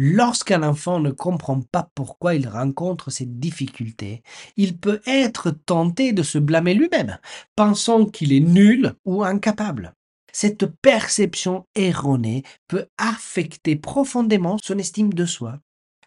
Lorsqu'un 0.00 0.62
enfant 0.62 1.00
ne 1.00 1.10
comprend 1.10 1.60
pas 1.60 1.90
pourquoi 1.96 2.36
il 2.36 2.48
rencontre 2.48 3.10
ces 3.10 3.26
difficultés, 3.26 4.22
il 4.56 4.78
peut 4.78 5.00
être 5.06 5.50
tenté 5.50 6.12
de 6.12 6.22
se 6.22 6.38
blâmer 6.38 6.74
lui-même, 6.74 7.18
pensant 7.56 8.06
qu'il 8.06 8.32
est 8.32 8.38
nul 8.38 8.94
ou 9.04 9.24
incapable. 9.24 9.92
Cette 10.32 10.66
perception 10.66 11.66
erronée 11.74 12.44
peut 12.68 12.86
affecter 12.96 13.74
profondément 13.74 14.56
son 14.62 14.78
estime 14.78 15.12
de 15.12 15.26
soi. 15.26 15.58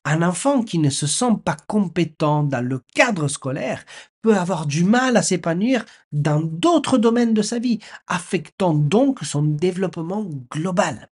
Un 0.06 0.22
enfant 0.22 0.64
qui 0.64 0.80
ne 0.80 0.90
se 0.90 1.06
sent 1.06 1.34
pas 1.44 1.58
compétent 1.68 2.44
dans 2.44 2.66
le 2.66 2.82
cadre 2.96 3.28
scolaire 3.28 3.84
peut 4.22 4.38
avoir 4.38 4.68
du 4.68 4.86
mal 4.86 5.18
à 5.18 5.22
s'épanouir 5.22 5.86
dans 6.14 6.40
d'autres 6.40 6.98
domaines 6.98 7.34
de 7.34 7.42
sa 7.42 7.60
vie, 7.60 7.80
affectant 8.08 8.74
donc 8.74 9.20
son 9.24 9.44
développement 9.44 10.26
global 10.50 11.10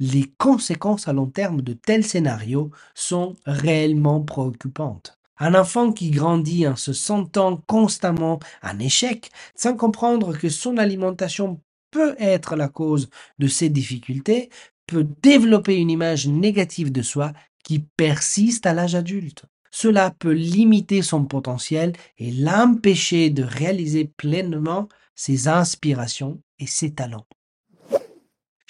les 0.00 0.32
conséquences 0.38 1.06
à 1.06 1.12
long 1.12 1.26
terme 1.26 1.60
de 1.60 1.74
tels 1.74 2.04
scénarios 2.04 2.70
sont 2.94 3.36
réellement 3.44 4.22
préoccupantes. 4.22 5.18
Un 5.38 5.54
enfant 5.54 5.92
qui 5.92 6.10
grandit 6.10 6.66
en 6.66 6.76
se 6.76 6.92
sentant 6.92 7.58
constamment 7.66 8.40
en 8.62 8.78
échec, 8.78 9.30
sans 9.54 9.76
comprendre 9.76 10.36
que 10.36 10.48
son 10.48 10.78
alimentation 10.78 11.60
peut 11.90 12.14
être 12.18 12.56
la 12.56 12.68
cause 12.68 13.10
de 13.38 13.46
ses 13.46 13.68
difficultés, 13.68 14.50
peut 14.86 15.06
développer 15.22 15.76
une 15.76 15.90
image 15.90 16.26
négative 16.26 16.92
de 16.92 17.02
soi 17.02 17.32
qui 17.62 17.78
persiste 17.78 18.66
à 18.66 18.72
l'âge 18.72 18.94
adulte. 18.94 19.44
Cela 19.70 20.10
peut 20.10 20.32
limiter 20.32 21.02
son 21.02 21.24
potentiel 21.24 21.92
et 22.18 22.32
l'empêcher 22.32 23.30
de 23.30 23.42
réaliser 23.42 24.04
pleinement 24.04 24.88
ses 25.14 25.48
inspirations 25.48 26.40
et 26.58 26.66
ses 26.66 26.94
talents. 26.94 27.26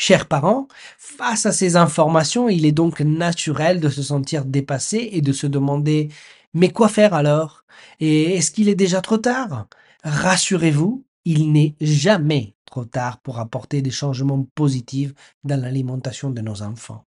Chers 0.02 0.24
parents, 0.24 0.66
face 0.96 1.44
à 1.44 1.52
ces 1.52 1.76
informations, 1.76 2.48
il 2.48 2.64
est 2.64 2.72
donc 2.72 3.00
naturel 3.00 3.80
de 3.80 3.90
se 3.90 4.02
sentir 4.02 4.46
dépassé 4.46 5.10
et 5.12 5.20
de 5.20 5.30
se 5.30 5.46
demander 5.46 6.08
mais 6.54 6.70
quoi 6.70 6.88
faire 6.88 7.12
alors? 7.12 7.66
Et 8.00 8.36
est-ce 8.36 8.50
qu'il 8.50 8.70
est 8.70 8.74
déjà 8.74 9.02
trop 9.02 9.18
tard? 9.18 9.66
Rassurez-vous, 10.02 11.04
il 11.26 11.52
n'est 11.52 11.74
jamais 11.82 12.54
trop 12.64 12.86
tard 12.86 13.18
pour 13.18 13.40
apporter 13.40 13.82
des 13.82 13.90
changements 13.90 14.46
positifs 14.54 15.12
dans 15.44 15.60
l'alimentation 15.60 16.30
de 16.30 16.40
nos 16.40 16.62
enfants. 16.62 17.04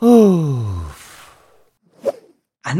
En 0.00 0.80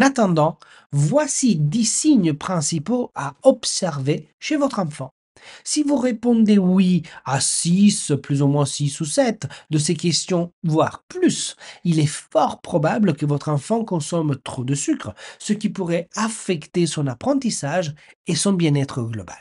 attendant, 0.00 0.58
voici 0.90 1.56
dix 1.56 1.84
signes 1.84 2.32
principaux 2.32 3.10
à 3.14 3.34
observer 3.42 4.26
chez 4.40 4.56
votre 4.56 4.78
enfant. 4.78 5.10
Si 5.64 5.82
vous 5.82 5.96
répondez 5.96 6.58
oui 6.58 7.02
à 7.24 7.40
6, 7.40 8.12
plus 8.22 8.42
ou 8.42 8.46
moins 8.46 8.66
6 8.66 9.00
ou 9.00 9.04
7 9.04 9.46
de 9.70 9.78
ces 9.78 9.94
questions, 9.94 10.52
voire 10.62 11.04
plus, 11.08 11.56
il 11.84 11.98
est 11.98 12.06
fort 12.06 12.60
probable 12.60 13.14
que 13.14 13.26
votre 13.26 13.48
enfant 13.48 13.84
consomme 13.84 14.36
trop 14.42 14.64
de 14.64 14.74
sucre, 14.74 15.14
ce 15.38 15.52
qui 15.52 15.68
pourrait 15.68 16.08
affecter 16.16 16.86
son 16.86 17.06
apprentissage 17.06 17.94
et 18.26 18.34
son 18.34 18.52
bien-être 18.52 19.02
global. 19.02 19.36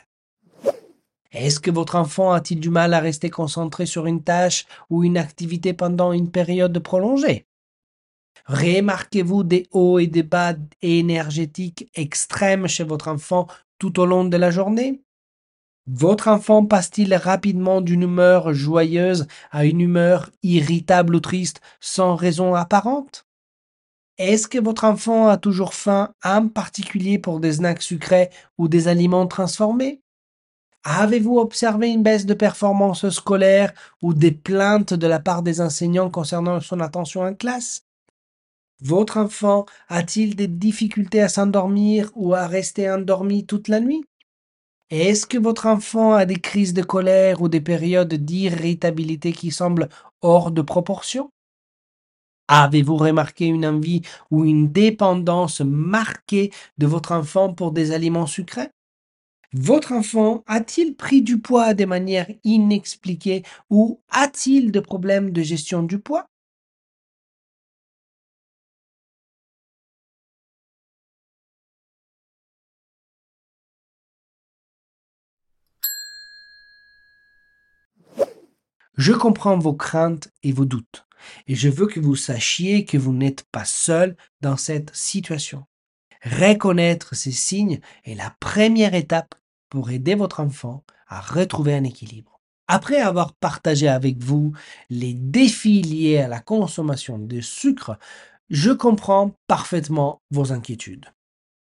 Est-ce 1.32 1.58
que 1.58 1.70
votre 1.70 1.96
enfant 1.96 2.30
a-t-il 2.30 2.60
du 2.60 2.70
mal 2.70 2.94
à 2.94 3.00
rester 3.00 3.28
concentré 3.28 3.86
sur 3.86 4.06
une 4.06 4.22
tâche 4.22 4.66
ou 4.88 5.02
une 5.02 5.18
activité 5.18 5.72
pendant 5.72 6.12
une 6.12 6.30
période 6.30 6.78
prolongée? 6.78 7.46
Remarquez-vous 8.46 9.42
des 9.42 9.66
hauts 9.72 9.98
et 9.98 10.06
des 10.06 10.22
bas 10.22 10.54
énergétiques 10.82 11.90
extrêmes 11.94 12.68
chez 12.68 12.84
votre 12.84 13.08
enfant 13.08 13.48
tout 13.78 13.98
au 14.00 14.06
long 14.06 14.24
de 14.24 14.36
la 14.36 14.50
journée? 14.50 15.03
Votre 15.86 16.28
enfant 16.28 16.64
passe-t-il 16.64 17.14
rapidement 17.14 17.82
d'une 17.82 18.02
humeur 18.02 18.54
joyeuse 18.54 19.26
à 19.50 19.66
une 19.66 19.80
humeur 19.80 20.30
irritable 20.42 21.14
ou 21.16 21.20
triste 21.20 21.60
sans 21.78 22.16
raison 22.16 22.54
apparente? 22.54 23.26
Est-ce 24.16 24.48
que 24.48 24.58
votre 24.58 24.84
enfant 24.84 25.28
a 25.28 25.36
toujours 25.36 25.74
faim, 25.74 26.14
en 26.24 26.48
particulier 26.48 27.18
pour 27.18 27.38
des 27.38 27.54
snacks 27.54 27.82
sucrés 27.82 28.30
ou 28.56 28.68
des 28.68 28.88
aliments 28.88 29.26
transformés? 29.26 30.00
Avez-vous 30.84 31.38
observé 31.38 31.90
une 31.90 32.02
baisse 32.02 32.24
de 32.24 32.34
performance 32.34 33.08
scolaire 33.10 33.74
ou 34.00 34.14
des 34.14 34.32
plaintes 34.32 34.94
de 34.94 35.06
la 35.06 35.20
part 35.20 35.42
des 35.42 35.60
enseignants 35.60 36.10
concernant 36.10 36.60
son 36.60 36.80
attention 36.80 37.22
en 37.22 37.34
classe? 37.34 37.84
Votre 38.80 39.18
enfant 39.18 39.66
a-t-il 39.88 40.34
des 40.34 40.48
difficultés 40.48 41.20
à 41.20 41.28
s'endormir 41.28 42.10
ou 42.14 42.34
à 42.34 42.46
rester 42.46 42.90
endormi 42.90 43.44
toute 43.44 43.68
la 43.68 43.80
nuit? 43.80 44.04
Est-ce 44.88 45.26
que 45.26 45.36
votre 45.36 45.66
enfant 45.66 46.14
a 46.14 46.24
des 46.24 46.36
crises 46.40 46.72
de 46.72 46.82
colère 46.82 47.42
ou 47.42 47.48
des 47.50 47.60
périodes 47.60 48.14
d'irritabilité 48.14 49.32
qui 49.32 49.50
semblent 49.50 49.90
hors 50.22 50.50
de 50.50 50.62
proportion? 50.62 51.28
Avez-vous 52.48 52.96
remarqué 52.96 53.46
une 53.46 53.66
envie 53.66 54.02
ou 54.30 54.44
une 54.44 54.70
dépendance 54.72 55.60
marquée 55.60 56.50
de 56.78 56.86
votre 56.86 57.12
enfant 57.12 57.52
pour 57.54 57.72
des 57.72 57.92
aliments 57.92 58.26
sucrés? 58.26 58.68
Votre 59.54 59.92
enfant 59.92 60.44
a-t-il 60.46 60.96
pris 60.96 61.22
du 61.22 61.38
poids 61.40 61.74
de 61.74 61.84
manière 61.86 62.28
inexpliquée 62.44 63.44
ou 63.70 64.00
a-t-il 64.10 64.72
des 64.72 64.82
problèmes 64.82 65.30
de 65.32 65.42
gestion 65.42 65.82
du 65.82 65.98
poids? 66.00 66.26
Je 78.96 79.12
comprends 79.12 79.58
vos 79.58 79.74
craintes 79.74 80.28
et 80.44 80.52
vos 80.52 80.64
doutes, 80.64 81.06
et 81.48 81.54
je 81.56 81.68
veux 81.68 81.86
que 81.86 81.98
vous 81.98 82.14
sachiez 82.14 82.84
que 82.84 82.96
vous 82.96 83.12
n'êtes 83.12 83.44
pas 83.50 83.64
seul 83.64 84.16
dans 84.40 84.56
cette 84.56 84.94
situation. 84.94 85.64
Reconnaître 86.22 87.14
ces 87.14 87.32
signes 87.32 87.80
est 88.04 88.14
la 88.14 88.34
première 88.38 88.94
étape 88.94 89.34
pour 89.68 89.90
aider 89.90 90.14
votre 90.14 90.40
enfant 90.40 90.84
à 91.08 91.20
retrouver 91.20 91.74
un 91.74 91.84
équilibre. 91.84 92.40
Après 92.68 93.00
avoir 93.00 93.34
partagé 93.34 93.88
avec 93.88 94.22
vous 94.22 94.52
les 94.88 95.12
défis 95.12 95.82
liés 95.82 96.18
à 96.18 96.28
la 96.28 96.40
consommation 96.40 97.18
de 97.18 97.40
sucre, 97.40 97.98
je 98.48 98.70
comprends 98.70 99.32
parfaitement 99.48 100.22
vos 100.30 100.52
inquiétudes. 100.52 101.06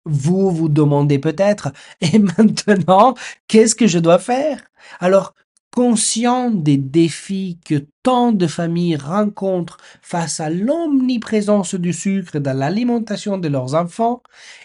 Vous 0.05 0.51
vous 0.51 0.69
demandez 0.69 1.19
peut-être, 1.19 1.73
et 2.01 2.19
maintenant, 2.19 3.15
qu'est-ce 3.49 3.75
que 3.75 3.87
je 3.87 3.99
dois 3.99 4.19
faire? 4.19 4.61
Alors, 4.99 5.35
conscient 5.71 6.51
des 6.51 6.77
défis 6.77 7.59
que 7.65 7.87
tant 8.03 8.33
de 8.33 8.47
familles 8.47 8.97
rencontrent 8.97 9.79
face 10.03 10.41
à 10.41 10.51
l'omniprésence 10.51 11.75
du 11.75 11.93
sucre 11.93 12.39
dans 12.39 12.57
l'alimentation 12.57 13.39
de 13.39 13.49
leurs 13.49 13.75
enfants 13.75 14.23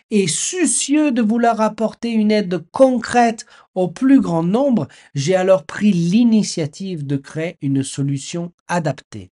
et 0.09 0.27
soucieux 0.27 1.12
de 1.12 1.21
vouloir 1.21 1.62
apporter 1.62 2.12
une 2.12 2.31
aide 2.31 2.63
concrète 2.71 3.45
au 3.75 3.88
plus 3.88 4.21
grand 4.21 4.43
nombre, 4.43 4.88
j'ai 5.13 5.35
alors 5.35 5.65
pris 5.65 5.91
l'initiative 5.91 7.05
de 7.05 7.17
créer 7.17 7.57
une 7.62 7.83
solution 7.83 8.51
adaptée. 8.67 9.31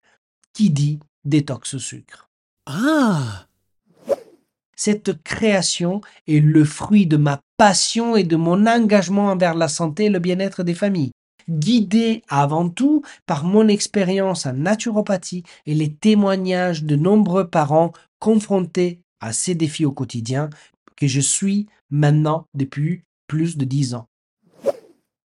Qui 0.54 0.70
dit 0.70 1.00
détox 1.26 1.78
sucre? 1.78 2.30
Ah! 2.66 3.48
Cette 4.76 5.24
création 5.24 6.02
est 6.28 6.40
le 6.40 6.66
fruit 6.66 7.08
de 7.08 7.18
ma 7.18 7.40
passion 7.58 8.16
et 8.16 8.24
de 8.24 8.36
mon 8.36 8.68
engagement 8.68 9.28
envers 9.28 9.56
la 9.56 9.68
santé 9.68 10.06
et 10.06 10.10
le 10.10 10.20
bien-être 10.20 10.64
des 10.64 10.74
familles 10.74 11.12
guidé 11.50 12.24
avant 12.28 12.70
tout 12.70 13.04
par 13.26 13.44
mon 13.44 13.68
expérience 13.68 14.46
en 14.46 14.54
naturopathie 14.54 15.44
et 15.66 15.74
les 15.74 15.94
témoignages 15.94 16.84
de 16.84 16.96
nombreux 16.96 17.48
parents 17.48 17.92
confrontés 18.20 19.02
à 19.20 19.34
ces 19.34 19.56
défis 19.56 19.86
au 19.86 19.92
quotidien 19.92 20.50
que 20.96 21.08
je 21.08 21.22
suis 21.22 21.68
maintenant 21.90 22.48
depuis 22.54 23.04
plus 23.28 23.58
de 23.58 23.66
dix 23.66 23.94
ans. 23.94 24.08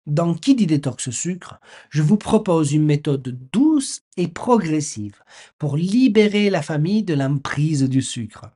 Dans 0.07 0.35
Qui 0.35 0.57
dit 0.57 0.67
détox 0.67 1.11
sucre, 1.11 1.61
je 1.89 2.03
vous 2.03 2.17
propose 2.17 2.73
une 2.73 2.85
méthode 2.85 3.39
douce 3.53 4.01
et 4.17 4.27
progressive 4.27 5.23
pour 5.59 5.77
libérer 5.77 6.51
la 6.51 6.61
famille 6.61 7.05
de 7.05 7.15
l'emprise 7.15 7.85
du 7.85 8.03
sucre. 8.03 8.51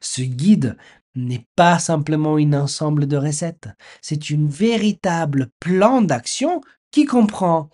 Ce 0.00 0.22
guide 0.22 0.76
n'est 1.16 1.44
pas 1.56 1.80
simplement 1.80 2.36
un 2.36 2.52
ensemble 2.52 3.08
de 3.08 3.16
recettes, 3.16 3.68
c'est 4.00 4.30
une 4.30 4.48
véritable 4.48 5.50
plan 5.58 6.02
d'action 6.02 6.60
qui 6.92 7.06
comprend 7.06 7.70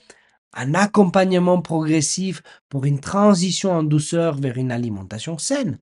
un 0.54 0.74
accompagnement 0.74 1.60
progressif 1.60 2.42
pour 2.68 2.86
une 2.86 3.00
transition 3.00 3.72
en 3.72 3.82
douceur 3.82 4.36
vers 4.36 4.56
une 4.56 4.72
alimentation 4.72 5.36
saine, 5.36 5.78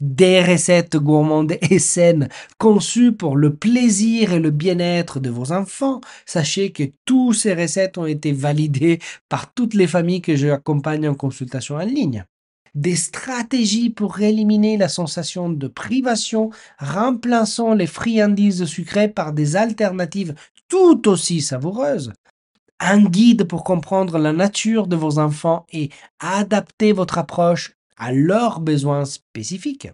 des 0.00 0.42
recettes 0.42 0.96
gourmandes 0.96 1.56
et 1.70 1.78
saines 1.78 2.28
conçues 2.58 3.12
pour 3.12 3.36
le 3.36 3.54
plaisir 3.54 4.32
et 4.32 4.40
le 4.40 4.50
bien-être 4.50 5.20
de 5.20 5.30
vos 5.30 5.52
enfants. 5.52 6.00
Sachez 6.26 6.72
que 6.72 6.84
toutes 7.04 7.36
ces 7.36 7.54
recettes 7.54 7.98
ont 7.98 8.06
été 8.06 8.32
validées 8.32 8.98
par 9.28 9.52
toutes 9.52 9.74
les 9.74 9.86
familles 9.86 10.22
que 10.22 10.36
j'accompagne 10.36 11.08
en 11.08 11.14
consultation 11.14 11.76
en 11.76 11.84
ligne. 11.84 12.24
Des 12.74 12.96
stratégies 12.96 13.90
pour 13.90 14.20
éliminer 14.20 14.76
la 14.76 14.88
sensation 14.88 15.48
de 15.48 15.68
privation, 15.68 16.50
remplaçant 16.78 17.72
les 17.72 17.86
friandises 17.86 18.64
sucrées 18.64 19.08
par 19.08 19.32
des 19.32 19.54
alternatives 19.54 20.34
tout 20.68 21.08
aussi 21.08 21.40
savoureuses 21.40 22.12
un 22.80 23.02
guide 23.02 23.44
pour 23.44 23.64
comprendre 23.64 24.18
la 24.18 24.32
nature 24.32 24.86
de 24.86 24.96
vos 24.96 25.18
enfants 25.18 25.66
et 25.72 25.90
adapter 26.20 26.92
votre 26.92 27.18
approche 27.18 27.72
à 27.96 28.12
leurs 28.12 28.60
besoins 28.60 29.04
spécifiques. 29.04 29.88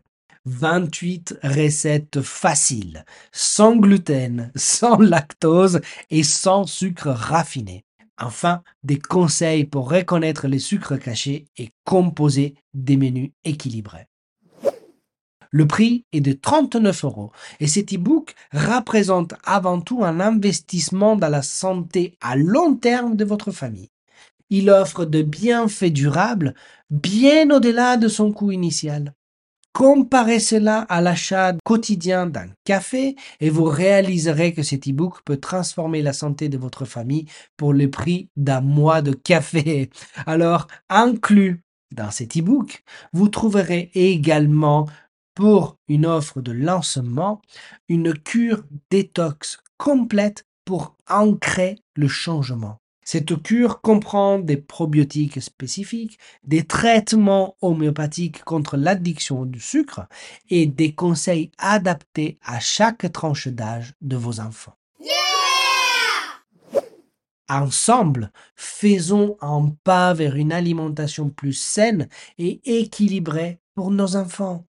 28 0.47 1.38
recettes 1.43 2.23
faciles, 2.23 3.05
sans 3.31 3.77
gluten, 3.77 4.51
sans 4.57 4.99
lactose 4.99 5.81
et 6.09 6.23
sans 6.23 6.64
sucre 6.64 7.09
raffiné. 7.09 7.85
Enfin, 8.19 8.62
des 8.83 8.99
conseils 8.99 9.64
pour 9.64 9.90
reconnaître 9.90 10.47
les 10.47 10.59
sucres 10.59 10.99
cachés 10.99 11.47
et 11.57 11.71
composer 11.85 12.55
des 12.75 12.97
menus 12.97 13.31
équilibrés. 13.45 14.10
Le 15.50 15.66
prix 15.66 16.04
est 16.12 16.20
de 16.20 16.32
39 16.32 17.04
euros 17.04 17.32
et 17.58 17.66
cet 17.66 17.92
e-book 17.92 18.34
représente 18.52 19.34
avant 19.44 19.80
tout 19.80 20.04
un 20.04 20.20
investissement 20.20 21.16
dans 21.16 21.28
la 21.28 21.42
santé 21.42 22.16
à 22.20 22.36
long 22.36 22.76
terme 22.76 23.16
de 23.16 23.24
votre 23.24 23.50
famille. 23.50 23.90
Il 24.48 24.70
offre 24.70 25.04
de 25.04 25.22
bienfaits 25.22 25.92
durables 25.92 26.54
bien 26.90 27.50
au-delà 27.50 27.96
de 27.96 28.08
son 28.08 28.32
coût 28.32 28.52
initial. 28.52 29.14
Comparez 29.72 30.40
cela 30.40 30.80
à 30.88 31.00
l'achat 31.00 31.54
quotidien 31.64 32.26
d'un 32.26 32.48
café 32.64 33.14
et 33.40 33.50
vous 33.50 33.64
réaliserez 33.64 34.52
que 34.52 34.64
cet 34.64 34.88
e-book 34.88 35.22
peut 35.24 35.36
transformer 35.36 36.02
la 36.02 36.12
santé 36.12 36.48
de 36.48 36.58
votre 36.58 36.84
famille 36.84 37.26
pour 37.56 37.72
le 37.72 37.88
prix 37.88 38.28
d'un 38.36 38.60
mois 38.60 39.02
de 39.02 39.12
café. 39.12 39.90
Alors, 40.26 40.66
inclus 40.88 41.62
dans 41.92 42.10
cet 42.10 42.36
e-book, 42.36 42.82
vous 43.12 43.28
trouverez 43.28 43.90
également 43.94 44.86
pour 45.40 45.79
une 45.88 46.05
offre 46.05 46.42
de 46.42 46.53
lancement, 46.53 47.40
une 47.88 48.12
cure 48.12 48.62
détox 48.90 49.57
complète 49.79 50.44
pour 50.66 50.98
ancrer 51.09 51.79
le 51.96 52.09
changement. 52.09 52.76
Cette 53.07 53.42
cure 53.42 53.81
comprend 53.81 54.38
des 54.38 54.59
probiotiques 54.59 55.40
spécifiques, 55.40 56.18
des 56.44 56.64
traitements 56.64 57.57
homéopathiques 57.62 58.44
contre 58.44 58.76
l'addiction 58.76 59.46
du 59.46 59.61
sucre 59.61 60.03
et 60.50 60.66
des 60.66 60.94
conseils 60.94 61.50
adaptés 61.57 62.38
à 62.44 62.61
chaque 62.61 63.11
tranche 63.11 63.48
d'âge 63.48 63.94
de 64.03 64.16
vos 64.16 64.40
enfants. 64.40 64.76
Ensemble, 67.48 68.31
faisons 68.57 69.38
un 69.40 69.74
pas 69.85 70.12
vers 70.12 70.37
une 70.37 70.53
alimentation 70.53 71.31
plus 71.31 71.55
saine 71.55 72.11
et 72.37 72.61
équilibrée 72.79 73.59
pour 73.74 73.90
nos 73.90 74.16
enfants. 74.16 74.66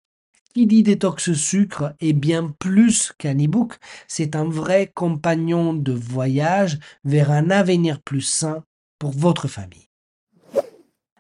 Qui 0.54 0.68
dit 0.68 0.84
détox 0.84 1.32
sucre 1.32 1.96
est 2.02 2.12
bien 2.12 2.54
plus 2.60 3.14
qu'un 3.18 3.38
e-book, 3.38 3.80
c'est 4.10 4.36
un 4.36 4.44
vrai 4.44 4.92
compagnon 4.94 5.74
de 5.74 5.94
voyage 5.94 6.78
vers 7.06 7.32
un 7.32 7.50
avenir 7.50 8.02
plus 8.02 8.20
sain 8.20 8.66
pour 9.00 9.12
votre 9.12 9.48
famille. 9.48 9.88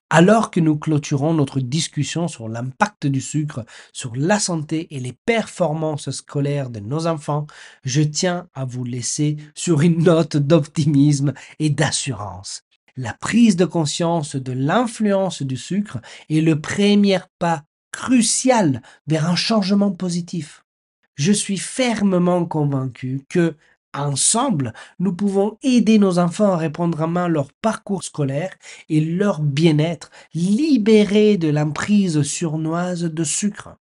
Alors 0.09 0.51
que 0.51 0.59
nous 0.59 0.77
clôturons 0.77 1.33
notre 1.33 1.61
discussion 1.61 2.27
sur 2.27 2.49
l'impact 2.49 3.07
du 3.07 3.21
sucre 3.21 3.63
sur 3.93 4.13
la 4.17 4.37
santé 4.37 4.93
et 4.93 4.99
les 4.99 5.13
performances 5.25 6.11
scolaires 6.11 6.69
de 6.69 6.81
nos 6.81 7.07
enfants, 7.07 7.47
je 7.85 8.01
tiens 8.01 8.49
à 8.53 8.65
vous 8.65 8.83
laisser 8.83 9.37
sur 9.55 9.79
une 9.79 10.03
note 10.03 10.35
d'optimisme 10.35 11.31
et 11.59 11.69
d'assurance. 11.69 12.63
La 12.97 13.13
prise 13.13 13.55
de 13.55 13.63
conscience 13.63 14.35
de 14.35 14.51
l'influence 14.51 15.41
du 15.41 15.55
sucre 15.55 15.99
est 16.29 16.41
le 16.41 16.59
premier 16.59 17.19
pas 17.39 17.63
crucial 17.91 18.81
vers 19.07 19.29
un 19.29 19.35
changement 19.35 19.91
positif. 19.91 20.65
Je 21.15 21.31
suis 21.31 21.57
fermement 21.57 22.45
convaincu 22.45 23.21
que, 23.29 23.55
Ensemble, 23.93 24.73
nous 24.99 25.13
pouvons 25.13 25.57
aider 25.63 25.99
nos 25.99 26.17
enfants 26.17 26.53
à 26.53 26.57
reprendre 26.57 27.01
en 27.01 27.07
main 27.07 27.27
leur 27.27 27.51
parcours 27.51 28.03
scolaire 28.03 28.55
et 28.87 29.01
leur 29.01 29.41
bien-être, 29.41 30.11
libérés 30.33 31.37
de 31.37 31.49
l'emprise 31.49 32.21
surnoise 32.21 33.03
de 33.03 33.23
sucre. 33.25 33.75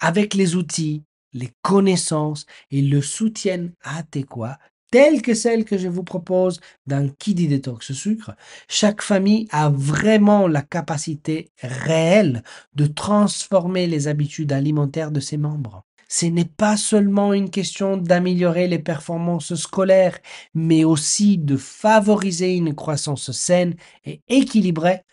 Avec 0.00 0.34
les 0.34 0.56
outils, 0.56 1.04
les 1.32 1.50
connaissances 1.62 2.46
et 2.72 2.82
le 2.82 3.00
soutien 3.00 3.68
adéquat, 3.82 4.58
tels 4.90 5.22
que 5.22 5.34
celles 5.34 5.64
que 5.64 5.78
je 5.78 5.88
vous 5.88 6.04
propose 6.04 6.60
dans 6.86 7.08
Kiddy 7.18 7.48
Detox 7.48 7.92
Sucre, 7.92 8.32
chaque 8.68 9.02
famille 9.02 9.46
a 9.50 9.70
vraiment 9.70 10.48
la 10.48 10.62
capacité 10.62 11.50
réelle 11.62 12.42
de 12.74 12.86
transformer 12.86 13.86
les 13.86 14.08
habitudes 14.08 14.52
alimentaires 14.52 15.10
de 15.10 15.20
ses 15.20 15.36
membres 15.36 15.84
ce 16.12 16.26
n'est 16.26 16.44
pas 16.44 16.76
seulement 16.76 17.32
une 17.32 17.50
question 17.50 17.96
d'améliorer 17.96 18.66
les 18.66 18.80
performances 18.80 19.54
scolaires, 19.54 20.18
mais 20.54 20.82
aussi 20.82 21.38
de 21.38 21.56
favoriser 21.56 22.56
une 22.56 22.74
croissance 22.74 23.30
saine 23.30 23.76
et 24.04 24.20
équilibrée, 24.28 25.04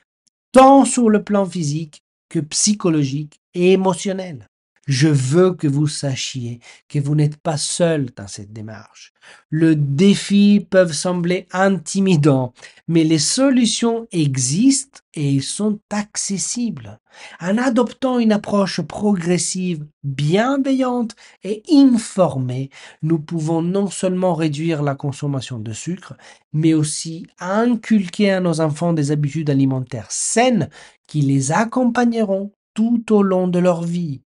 tant 0.52 0.86
sur 0.86 1.12
le 1.12 1.24
plan 1.24 1.46
physique 1.46 2.02
que 2.30 2.40
psychologique 2.40 3.40
et 3.54 3.74
émotionnel. 3.74 4.48
Je 4.88 5.10
veux 5.10 5.54
que 5.54 5.67
vous 5.67 5.88
sachiez 5.88 6.62
que 6.88 6.97
vous 6.97 7.13
n'êtes 7.13 7.36
pas 7.36 7.58
seul 7.58 8.08
dans 8.15 8.28
cette 8.28 8.54
démarche. 8.54 9.12
Le 9.50 9.76
défi 9.76 10.65
peuvent 10.69 10.93
sembler 10.93 11.45
intimidants, 11.52 12.54
mais 12.88 13.04
les 13.04 13.19
solutions 13.19 14.08
existent 14.13 15.02
et 15.13 15.41
sont 15.41 15.80
accessibles. 15.91 17.00
En 17.41 17.58
adoptant 17.58 18.17
une 18.19 18.32
approche 18.32 18.80
progressive, 18.80 19.86
bienveillante 20.04 21.17
et 21.43 21.63
informée, 21.69 22.69
nous 23.02 23.19
pouvons 23.19 23.62
non 23.62 23.89
seulement 23.89 24.36
réduire 24.36 24.84
la 24.84 24.95
consommation 24.95 25.60
de 25.60 25.73
sucre, 25.73 26.15
mais 26.54 26.73
aussi 26.73 27.28
inculquer 27.39 28.32
à 28.32 28.39
nos 28.39 28.62
enfants 28.62 28.93
des 28.93 29.12
habitudes 29.12 29.50
alimentaires 29.50 30.12
saines 30.12 30.69
qui 31.08 31.21
les 31.21 31.52
accompagneront 31.52 32.54
tout 32.73 33.04
au 33.12 33.21
long 33.21 33.50
de 33.50 33.60
leur 33.60 33.84
vie. 33.84 34.21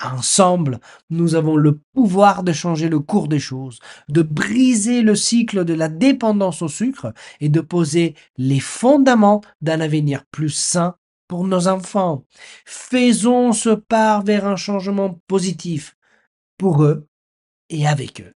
Ensemble, 0.00 0.78
nous 1.10 1.34
avons 1.34 1.56
le 1.56 1.80
pouvoir 1.92 2.44
de 2.44 2.52
changer 2.52 2.88
le 2.88 3.00
cours 3.00 3.26
des 3.26 3.40
choses, 3.40 3.80
de 4.08 4.22
briser 4.22 5.02
le 5.02 5.16
cycle 5.16 5.64
de 5.64 5.74
la 5.74 5.88
dépendance 5.88 6.62
au 6.62 6.68
sucre 6.68 7.12
et 7.40 7.48
de 7.48 7.60
poser 7.60 8.14
les 8.36 8.60
fondaments 8.60 9.40
d'un 9.60 9.80
avenir 9.80 10.24
plus 10.30 10.50
sain 10.50 10.96
pour 11.26 11.44
nos 11.44 11.66
enfants. 11.66 12.24
Faisons 12.64 13.52
ce 13.52 13.70
pas 13.70 14.22
vers 14.22 14.46
un 14.46 14.56
changement 14.56 15.20
positif 15.26 15.96
pour 16.58 16.84
eux 16.84 17.08
et 17.68 17.86
avec 17.86 18.20
eux. 18.20 18.37